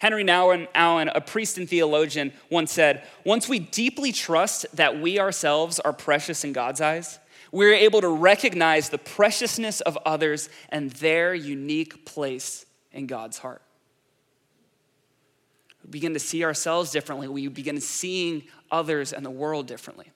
Henri 0.00 0.24
Nouwen 0.24 0.68
Allen, 0.74 1.10
a 1.14 1.20
priest 1.20 1.58
and 1.58 1.68
theologian, 1.68 2.32
once 2.50 2.72
said, 2.72 3.04
Once 3.24 3.48
we 3.48 3.58
deeply 3.58 4.12
trust 4.12 4.64
that 4.74 5.00
we 5.00 5.18
ourselves 5.18 5.80
are 5.80 5.92
precious 5.92 6.44
in 6.44 6.52
God's 6.52 6.80
eyes, 6.80 7.18
we're 7.50 7.74
able 7.74 8.00
to 8.00 8.08
recognize 8.08 8.88
the 8.88 8.98
preciousness 8.98 9.80
of 9.80 9.96
others 10.04 10.48
and 10.68 10.90
their 10.92 11.34
unique 11.34 12.04
place 12.04 12.64
in 12.92 13.06
God's 13.06 13.38
heart. 13.38 13.62
We 15.84 15.90
begin 15.90 16.14
to 16.14 16.20
see 16.20 16.44
ourselves 16.44 16.90
differently. 16.90 17.28
We 17.28 17.48
begin 17.48 17.80
seeing 17.80 18.44
others 18.70 19.12
and 19.12 19.24
the 19.24 19.30
world 19.30 19.66
differently. 19.66 20.10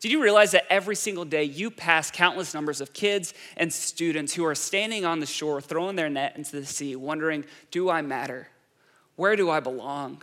Did 0.00 0.12
you 0.12 0.22
realize 0.22 0.52
that 0.52 0.70
every 0.70 0.94
single 0.94 1.24
day 1.24 1.42
you 1.42 1.70
pass 1.70 2.10
countless 2.10 2.54
numbers 2.54 2.80
of 2.80 2.92
kids 2.92 3.34
and 3.56 3.72
students 3.72 4.34
who 4.34 4.44
are 4.44 4.54
standing 4.54 5.04
on 5.04 5.18
the 5.18 5.26
shore, 5.26 5.60
throwing 5.60 5.96
their 5.96 6.08
net 6.08 6.36
into 6.36 6.52
the 6.52 6.66
sea, 6.66 6.94
wondering, 6.94 7.44
Do 7.70 7.90
I 7.90 8.02
matter? 8.02 8.48
Where 9.16 9.34
do 9.34 9.50
I 9.50 9.58
belong? 9.58 10.22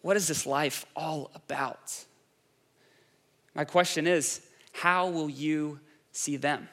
What 0.00 0.16
is 0.16 0.26
this 0.26 0.46
life 0.46 0.86
all 0.96 1.30
about? 1.34 2.04
My 3.54 3.64
question 3.64 4.06
is, 4.06 4.40
how 4.72 5.08
will 5.08 5.28
you 5.28 5.80
see 6.12 6.36
them? 6.36 6.68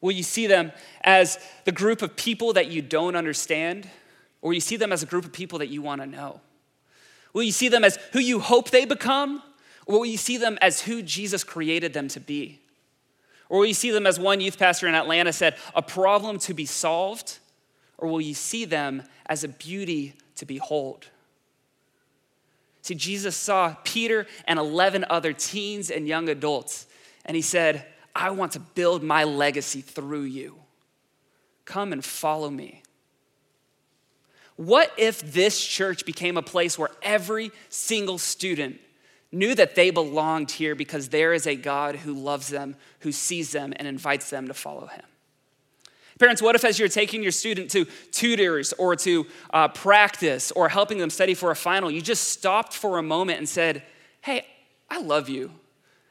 Will 0.00 0.12
you 0.12 0.22
see 0.22 0.46
them 0.46 0.72
as 1.02 1.38
the 1.64 1.72
group 1.72 2.02
of 2.02 2.16
people 2.16 2.52
that 2.52 2.68
you 2.68 2.82
don't 2.82 3.16
understand, 3.16 3.88
or 4.42 4.48
will 4.48 4.54
you 4.54 4.60
see 4.60 4.76
them 4.76 4.92
as 4.92 5.02
a 5.02 5.06
group 5.06 5.24
of 5.24 5.32
people 5.32 5.58
that 5.60 5.68
you 5.68 5.80
want 5.80 6.00
to 6.02 6.06
know? 6.06 6.40
Will 7.32 7.42
you 7.42 7.52
see 7.52 7.68
them 7.68 7.84
as 7.84 7.98
who 8.12 8.18
you 8.18 8.40
hope 8.40 8.70
they 8.70 8.84
become, 8.84 9.42
will 9.96 10.06
you 10.06 10.18
see 10.18 10.36
them 10.36 10.58
as 10.60 10.82
who 10.82 11.02
Jesus 11.02 11.44
created 11.44 11.94
them 11.94 12.08
to 12.08 12.20
be? 12.20 12.60
Or 13.48 13.60
will 13.60 13.66
you 13.66 13.74
see 13.74 13.90
them 13.90 14.06
as 14.06 14.20
one 14.20 14.40
youth 14.40 14.58
pastor 14.58 14.86
in 14.86 14.94
Atlanta 14.94 15.32
said, 15.32 15.56
a 15.74 15.80
problem 15.80 16.38
to 16.40 16.52
be 16.52 16.66
solved? 16.66 17.38
Or 17.96 18.08
will 18.08 18.20
you 18.20 18.34
see 18.34 18.64
them 18.66 19.02
as 19.26 19.44
a 19.44 19.48
beauty 19.48 20.14
to 20.36 20.44
behold? 20.44 21.08
See, 22.82 22.94
Jesus 22.94 23.36
saw 23.36 23.74
Peter 23.84 24.26
and 24.46 24.58
11 24.58 25.06
other 25.10 25.32
teens 25.32 25.90
and 25.90 26.06
young 26.06 26.28
adults, 26.28 26.86
and 27.24 27.34
he 27.34 27.42
said, 27.42 27.86
I 28.14 28.30
want 28.30 28.52
to 28.52 28.60
build 28.60 29.02
my 29.02 29.24
legacy 29.24 29.80
through 29.80 30.22
you. 30.22 30.56
Come 31.64 31.92
and 31.92 32.04
follow 32.04 32.50
me. 32.50 32.82
What 34.56 34.92
if 34.96 35.20
this 35.20 35.64
church 35.64 36.04
became 36.04 36.36
a 36.36 36.42
place 36.42 36.78
where 36.78 36.90
every 37.02 37.52
single 37.68 38.18
student 38.18 38.80
knew 39.30 39.54
that 39.54 39.74
they 39.74 39.90
belonged 39.90 40.50
here 40.50 40.74
because 40.74 41.08
there 41.08 41.32
is 41.32 41.46
a 41.46 41.54
God 41.54 41.96
who 41.96 42.14
loves 42.14 42.48
them, 42.48 42.76
who 43.00 43.12
sees 43.12 43.52
them, 43.52 43.72
and 43.76 43.86
invites 43.86 44.30
them 44.30 44.48
to 44.48 44.54
follow 44.54 44.86
him. 44.86 45.02
Parents, 46.18 46.42
what 46.42 46.56
if 46.56 46.64
as 46.64 46.78
you're 46.78 46.88
taking 46.88 47.22
your 47.22 47.30
student 47.32 47.70
to 47.70 47.84
tutors 48.10 48.72
or 48.72 48.96
to 48.96 49.26
uh, 49.52 49.68
practice 49.68 50.50
or 50.50 50.68
helping 50.68 50.98
them 50.98 51.10
study 51.10 51.34
for 51.34 51.50
a 51.50 51.56
final, 51.56 51.90
you 51.90 52.02
just 52.02 52.28
stopped 52.28 52.72
for 52.72 52.98
a 52.98 53.02
moment 53.02 53.38
and 53.38 53.48
said, 53.48 53.84
Hey, 54.20 54.44
I 54.90 55.00
love 55.00 55.28
you. 55.28 55.52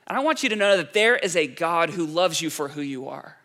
And 0.08 0.18
I 0.18 0.22
want 0.22 0.44
you 0.44 0.50
to 0.50 0.56
know 0.56 0.78
that 0.78 0.94
there 0.94 1.18
is 1.18 1.36
a 1.36 1.46
God 1.46 1.90
who 1.90 2.06
loves 2.06 2.42
you 2.42 2.50
for 2.50 2.70
who 2.70 2.82
you 2.82 3.10
are. 3.10 3.36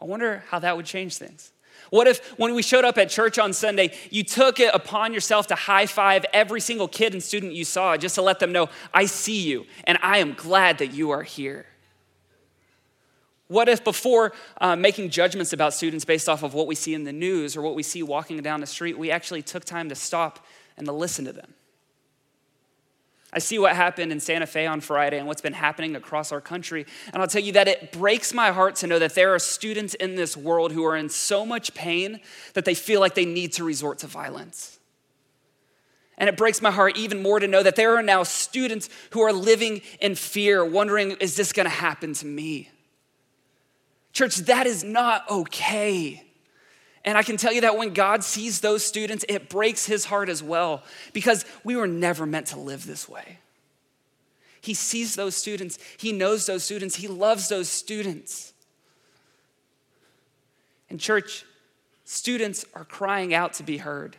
I 0.00 0.04
wonder 0.04 0.44
how 0.48 0.60
that 0.60 0.76
would 0.76 0.86
change 0.86 1.16
things. 1.16 1.50
What 1.90 2.06
if, 2.06 2.26
when 2.38 2.54
we 2.54 2.62
showed 2.62 2.84
up 2.84 2.98
at 2.98 3.08
church 3.08 3.38
on 3.38 3.52
Sunday, 3.52 3.92
you 4.10 4.22
took 4.22 4.60
it 4.60 4.74
upon 4.74 5.14
yourself 5.14 5.46
to 5.48 5.54
high 5.54 5.86
five 5.86 6.26
every 6.32 6.60
single 6.60 6.88
kid 6.88 7.12
and 7.12 7.22
student 7.22 7.52
you 7.52 7.64
saw 7.64 7.96
just 7.96 8.14
to 8.16 8.22
let 8.22 8.38
them 8.38 8.52
know, 8.52 8.68
I 8.92 9.06
see 9.06 9.40
you 9.40 9.66
and 9.84 9.98
I 10.02 10.18
am 10.18 10.34
glad 10.34 10.78
that 10.78 10.92
you 10.92 11.10
are 11.10 11.22
here? 11.22 11.66
What 13.48 13.68
if, 13.68 13.82
before 13.82 14.34
uh, 14.60 14.76
making 14.76 15.08
judgments 15.08 15.54
about 15.54 15.72
students 15.72 16.04
based 16.04 16.28
off 16.28 16.42
of 16.42 16.52
what 16.52 16.66
we 16.66 16.74
see 16.74 16.92
in 16.92 17.04
the 17.04 17.12
news 17.12 17.56
or 17.56 17.62
what 17.62 17.74
we 17.74 17.82
see 17.82 18.02
walking 18.02 18.42
down 18.42 18.60
the 18.60 18.66
street, 18.66 18.98
we 18.98 19.10
actually 19.10 19.42
took 19.42 19.64
time 19.64 19.88
to 19.88 19.94
stop 19.94 20.44
and 20.76 20.86
to 20.86 20.92
listen 20.92 21.24
to 21.24 21.32
them? 21.32 21.54
I 23.32 23.40
see 23.40 23.58
what 23.58 23.76
happened 23.76 24.10
in 24.10 24.20
Santa 24.20 24.46
Fe 24.46 24.66
on 24.66 24.80
Friday 24.80 25.18
and 25.18 25.26
what's 25.26 25.42
been 25.42 25.52
happening 25.52 25.94
across 25.96 26.32
our 26.32 26.40
country. 26.40 26.86
And 27.12 27.20
I'll 27.20 27.28
tell 27.28 27.42
you 27.42 27.52
that 27.52 27.68
it 27.68 27.92
breaks 27.92 28.32
my 28.32 28.52
heart 28.52 28.76
to 28.76 28.86
know 28.86 28.98
that 28.98 29.14
there 29.14 29.34
are 29.34 29.38
students 29.38 29.92
in 29.94 30.14
this 30.14 30.36
world 30.36 30.72
who 30.72 30.84
are 30.84 30.96
in 30.96 31.10
so 31.10 31.44
much 31.44 31.74
pain 31.74 32.20
that 32.54 32.64
they 32.64 32.74
feel 32.74 33.00
like 33.00 33.14
they 33.14 33.26
need 33.26 33.52
to 33.54 33.64
resort 33.64 33.98
to 33.98 34.06
violence. 34.06 34.78
And 36.16 36.28
it 36.28 36.36
breaks 36.36 36.62
my 36.62 36.70
heart 36.70 36.96
even 36.96 37.22
more 37.22 37.38
to 37.38 37.46
know 37.46 37.62
that 37.62 37.76
there 37.76 37.96
are 37.96 38.02
now 38.02 38.22
students 38.22 38.88
who 39.10 39.20
are 39.20 39.32
living 39.32 39.82
in 40.00 40.14
fear, 40.14 40.64
wondering, 40.64 41.12
is 41.20 41.36
this 41.36 41.52
gonna 41.52 41.68
happen 41.68 42.14
to 42.14 42.26
me? 42.26 42.70
Church, 44.12 44.36
that 44.36 44.66
is 44.66 44.82
not 44.82 45.30
okay. 45.30 46.24
And 47.04 47.16
I 47.16 47.22
can 47.22 47.36
tell 47.36 47.52
you 47.52 47.62
that 47.62 47.76
when 47.76 47.94
God 47.94 48.24
sees 48.24 48.60
those 48.60 48.84
students, 48.84 49.24
it 49.28 49.48
breaks 49.48 49.86
his 49.86 50.04
heart 50.04 50.28
as 50.28 50.42
well 50.42 50.82
because 51.12 51.44
we 51.64 51.76
were 51.76 51.86
never 51.86 52.26
meant 52.26 52.48
to 52.48 52.58
live 52.58 52.86
this 52.86 53.08
way. 53.08 53.38
He 54.60 54.74
sees 54.74 55.14
those 55.14 55.36
students, 55.36 55.78
he 55.96 56.12
knows 56.12 56.46
those 56.46 56.64
students, 56.64 56.96
he 56.96 57.08
loves 57.08 57.48
those 57.48 57.68
students. 57.68 58.52
And, 60.90 60.98
church, 60.98 61.44
students 62.04 62.64
are 62.74 62.84
crying 62.84 63.34
out 63.34 63.52
to 63.54 63.62
be 63.62 63.78
heard. 63.78 64.16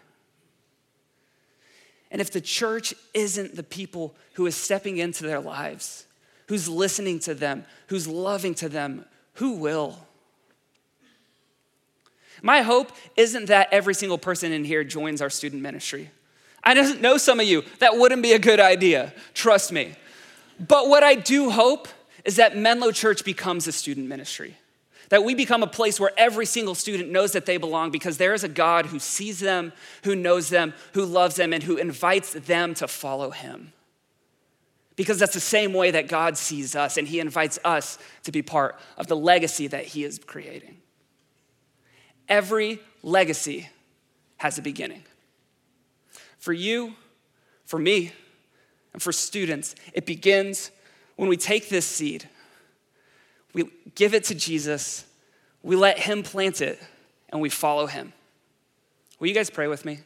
And 2.12 2.22
if 2.22 2.32
the 2.32 2.42
church 2.42 2.94
isn't 3.14 3.56
the 3.56 3.64
people 3.64 4.16
who 4.34 4.46
is 4.46 4.56
stepping 4.56 4.98
into 4.98 5.24
their 5.24 5.40
lives, 5.40 6.06
who's 6.48 6.68
listening 6.68 7.20
to 7.20 7.36
them, 7.36 7.66
who's 7.88 8.08
loving 8.08 8.56
to 8.56 8.70
them, 8.70 9.06
who 9.34 9.52
will? 9.52 10.00
My 12.42 12.62
hope 12.62 12.92
isn't 13.16 13.46
that 13.48 13.70
every 13.72 13.94
single 13.94 14.18
person 14.18 14.52
in 14.52 14.64
here 14.64 14.84
joins 14.84 15.22
our 15.22 15.30
student 15.30 15.62
ministry. 15.62 16.10
I 16.64 16.74
don't 16.74 17.02
know 17.02 17.18
some 17.18 17.40
of 17.40 17.48
you, 17.48 17.64
that 17.80 17.98
wouldn't 17.98 18.22
be 18.22 18.34
a 18.34 18.40
good 18.40 18.60
idea, 18.60 19.14
trust 19.34 19.72
me. 19.72 19.94
But 20.60 20.90
what 20.90 21.04
I 21.04 21.16
do 21.16 21.50
hope 21.50 21.88
is 22.26 22.36
that 22.36 22.58
Menlo 22.58 22.92
Church 22.92 23.24
becomes 23.24 23.68
a 23.68 23.72
student 23.72 24.08
ministry. 24.08 24.58
That 25.10 25.24
we 25.24 25.34
become 25.34 25.64
a 25.64 25.68
place 25.68 26.00
where 26.00 26.12
every 26.18 26.46
single 26.46 26.76
student 26.76 27.10
knows 27.10 27.32
that 27.32 27.46
they 27.46 27.58
belong 27.58 27.90
because 27.92 28.18
there 28.18 28.34
is 28.34 28.44
a 28.44 28.50
God 28.50 28.86
who 28.88 29.00
sees 29.00 29.40
them, 29.40 29.74
who 30.04 30.16
knows 30.16 30.50
them, 30.50 30.74
who 30.94 31.06
loves 31.06 31.36
them, 31.36 31.54
and 31.54 31.64
who 31.64 31.78
invites 31.78 32.34
them 32.34 32.74
to 32.76 32.88
follow 32.88 33.32
him. 33.32 33.74
Because 34.96 35.18
that's 35.18 35.34
the 35.34 35.40
same 35.40 35.74
way 35.74 35.92
that 35.92 36.10
God 36.10 36.38
sees 36.38 36.76
us, 36.76 36.98
and 36.98 37.08
he 37.08 37.20
invites 37.20 37.58
us 37.64 37.98
to 38.24 38.32
be 38.32 38.42
part 38.42 38.78
of 38.98 39.08
the 39.08 39.16
legacy 39.16 39.66
that 39.68 39.86
he 39.86 40.04
is 40.04 40.20
creating. 40.20 40.78
Every 42.30 42.80
legacy 43.04 43.70
has 44.38 44.58
a 44.58 44.62
beginning. 44.62 45.04
For 46.38 46.54
you, 46.54 46.94
for 47.66 47.78
me, 47.78 48.14
and 48.94 49.02
for 49.02 49.12
students, 49.12 49.76
it 49.94 50.06
begins 50.06 50.72
when 51.16 51.28
we 51.28 51.36
take 51.36 51.68
this 51.68 51.86
seed, 51.86 52.30
we 53.54 53.70
give 53.96 54.14
it 54.14 54.24
to 54.26 54.36
Jesus, 54.36 55.06
we 55.64 55.76
let 55.76 56.00
Him 56.00 56.24
plant 56.24 56.62
it, 56.62 56.80
and 57.30 57.42
we 57.42 57.50
follow 57.50 57.88
Him. 57.88 58.14
Will 59.20 59.28
you 59.28 59.34
guys 59.34 59.50
pray 59.50 59.68
with 59.68 59.84
me? 59.84 60.00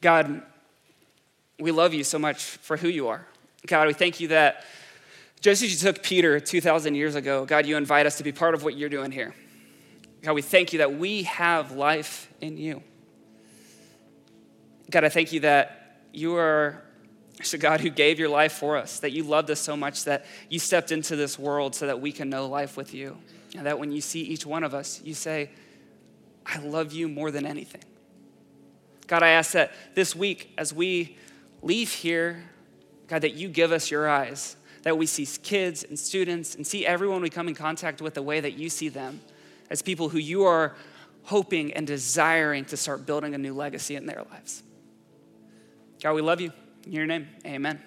God, 0.00 0.40
we 1.58 1.72
love 1.72 1.92
you 1.92 2.04
so 2.04 2.18
much 2.18 2.42
for 2.42 2.78
who 2.78 2.88
you 2.88 3.08
are. 3.08 3.26
God, 3.66 3.86
we 3.86 3.92
thank 3.92 4.20
you 4.20 4.28
that 4.28 4.64
just 5.40 5.62
as 5.62 5.70
you 5.70 5.78
took 5.78 6.02
Peter 6.02 6.40
2,000 6.40 6.94
years 6.94 7.14
ago, 7.14 7.44
God, 7.44 7.66
you 7.66 7.76
invite 7.76 8.06
us 8.06 8.16
to 8.16 8.24
be 8.24 8.32
part 8.32 8.54
of 8.54 8.64
what 8.64 8.76
you're 8.76 8.88
doing 8.88 9.10
here. 9.10 9.34
God, 10.26 10.34
we 10.34 10.42
thank 10.42 10.72
you 10.72 10.80
that 10.80 10.98
we 10.98 11.22
have 11.22 11.70
life 11.70 12.28
in 12.40 12.56
you. 12.56 12.82
God, 14.90 15.04
I 15.04 15.08
thank 15.08 15.32
you 15.32 15.38
that 15.40 16.00
you 16.12 16.34
are 16.34 16.82
a 17.52 17.58
God 17.58 17.80
who 17.80 17.90
gave 17.90 18.18
your 18.18 18.28
life 18.28 18.54
for 18.54 18.76
us, 18.76 18.98
that 18.98 19.12
you 19.12 19.22
loved 19.22 19.52
us 19.52 19.60
so 19.60 19.76
much 19.76 20.02
that 20.02 20.26
you 20.50 20.58
stepped 20.58 20.90
into 20.90 21.14
this 21.14 21.38
world 21.38 21.76
so 21.76 21.86
that 21.86 22.00
we 22.00 22.10
can 22.10 22.28
know 22.28 22.48
life 22.48 22.76
with 22.76 22.92
you. 22.92 23.16
And 23.56 23.66
that 23.66 23.78
when 23.78 23.92
you 23.92 24.00
see 24.00 24.20
each 24.22 24.44
one 24.44 24.64
of 24.64 24.74
us, 24.74 25.00
you 25.04 25.14
say, 25.14 25.48
I 26.44 26.58
love 26.58 26.92
you 26.92 27.06
more 27.06 27.30
than 27.30 27.46
anything. 27.46 27.84
God, 29.06 29.22
I 29.22 29.28
ask 29.28 29.52
that 29.52 29.74
this 29.94 30.16
week, 30.16 30.52
as 30.58 30.74
we 30.74 31.16
leave 31.62 31.92
here, 31.92 32.42
God, 33.06 33.22
that 33.22 33.34
you 33.34 33.48
give 33.48 33.70
us 33.70 33.92
your 33.92 34.08
eyes, 34.08 34.56
that 34.82 34.98
we 34.98 35.06
see 35.06 35.24
kids 35.44 35.84
and 35.84 35.96
students 35.96 36.56
and 36.56 36.66
see 36.66 36.84
everyone 36.84 37.22
we 37.22 37.30
come 37.30 37.46
in 37.46 37.54
contact 37.54 38.02
with 38.02 38.14
the 38.14 38.22
way 38.22 38.40
that 38.40 38.54
you 38.54 38.68
see 38.68 38.88
them 38.88 39.20
as 39.70 39.82
people 39.82 40.08
who 40.08 40.18
you 40.18 40.44
are 40.44 40.74
hoping 41.24 41.72
and 41.72 41.86
desiring 41.86 42.64
to 42.66 42.76
start 42.76 43.04
building 43.04 43.34
a 43.34 43.38
new 43.38 43.52
legacy 43.52 43.96
in 43.96 44.06
their 44.06 44.24
lives. 44.30 44.62
God, 46.02 46.14
we 46.14 46.22
love 46.22 46.40
you. 46.40 46.52
In 46.84 46.92
your 46.92 47.06
name, 47.06 47.28
amen. 47.44 47.82